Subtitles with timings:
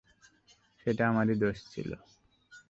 [0.79, 1.89] সেটা আমারই দোষ ছিল।